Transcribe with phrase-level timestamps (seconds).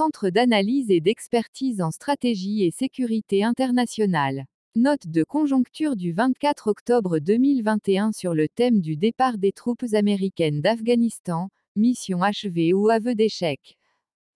[0.00, 4.46] centre d'analyse et d'expertise en stratégie et sécurité internationale.
[4.74, 10.62] Note de conjoncture du 24 octobre 2021 sur le thème du départ des troupes américaines
[10.62, 13.76] d'Afghanistan, mission achevée ou aveu d'échec.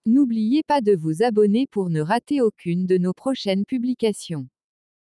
[0.05, 4.47] N'oubliez pas de vous abonner pour ne rater aucune de nos prochaines publications.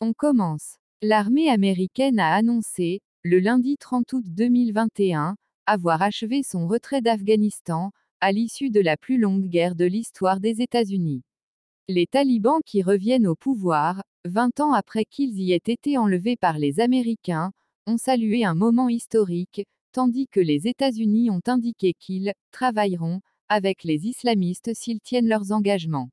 [0.00, 0.78] On commence.
[1.00, 5.36] L'armée américaine a annoncé, le lundi 30 août 2021,
[5.66, 10.60] avoir achevé son retrait d'Afghanistan, à l'issue de la plus longue guerre de l'histoire des
[10.60, 11.22] États-Unis.
[11.88, 16.58] Les talibans qui reviennent au pouvoir, 20 ans après qu'ils y aient été enlevés par
[16.58, 17.52] les Américains,
[17.86, 24.06] ont salué un moment historique, tandis que les États-Unis ont indiqué qu'ils travailleront avec les
[24.06, 26.10] islamistes s'ils tiennent leurs engagements.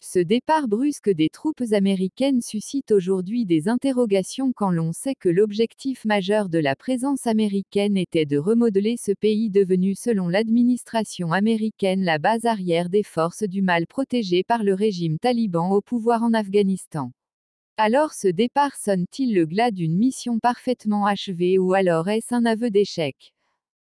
[0.00, 6.04] Ce départ brusque des troupes américaines suscite aujourd'hui des interrogations quand l'on sait que l'objectif
[6.04, 12.18] majeur de la présence américaine était de remodeler ce pays devenu selon l'administration américaine la
[12.18, 17.10] base arrière des forces du mal protégées par le régime taliban au pouvoir en Afghanistan.
[17.78, 22.70] Alors ce départ sonne-t-il le glas d'une mission parfaitement achevée ou alors est-ce un aveu
[22.70, 23.32] d'échec?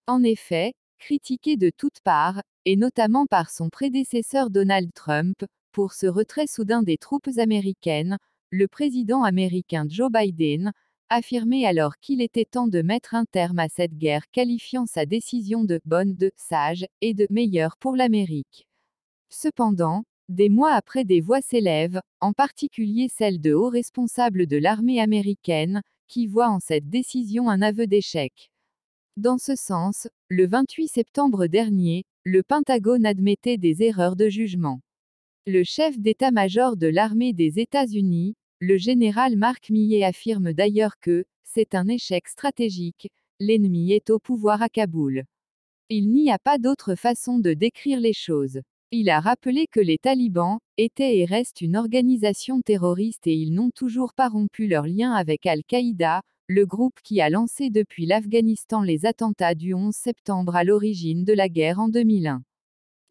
[0.07, 5.45] En effet, critiqué de toutes parts, et notamment par son prédécesseur Donald Trump,
[5.77, 8.17] pour ce retrait soudain des troupes américaines,
[8.49, 10.73] le président américain Joe Biden,
[11.11, 15.65] affirmait alors qu'il était temps de mettre un terme à cette guerre qualifiant sa décision
[15.65, 18.67] de bonne, de sage, et de meilleure pour l'Amérique.
[19.29, 24.99] Cependant, des mois après des voix s'élèvent, en particulier celles de hauts responsables de l'armée
[24.99, 28.51] américaine, qui voient en cette décision un aveu d'échec.
[29.19, 34.81] Dans ce sens, le 28 septembre dernier, le Pentagone admettait des erreurs de jugement.
[35.49, 41.77] Le chef d'état-major de l'armée des États-Unis, le général Mark Millet affirme d'ailleurs que, c'est
[41.77, 45.25] un échec stratégique, l'ennemi est au pouvoir à Kaboul.
[45.89, 48.61] Il n'y a pas d'autre façon de décrire les choses.
[48.91, 53.71] Il a rappelé que les talibans étaient et restent une organisation terroriste et ils n'ont
[53.71, 59.07] toujours pas rompu leur lien avec Al-Qaïda, le groupe qui a lancé depuis l'Afghanistan les
[59.07, 62.43] attentats du 11 septembre à l'origine de la guerre en 2001.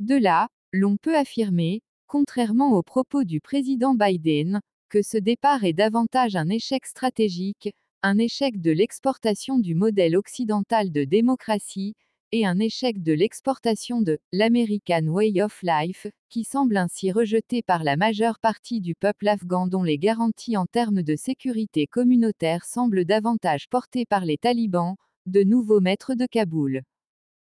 [0.02, 1.82] De là, l'on peut affirmer,
[2.16, 8.18] contrairement aux propos du président Biden, que ce départ est davantage un échec stratégique, un
[8.18, 11.94] échec de l'exportation du modèle occidental de démocratie,
[12.32, 17.84] et un échec de l'exportation de l'American Way of Life, qui semble ainsi rejeté par
[17.84, 23.04] la majeure partie du peuple afghan dont les garanties en termes de sécurité communautaire semblent
[23.04, 26.82] davantage portées par les talibans, de nouveaux maîtres de Kaboul.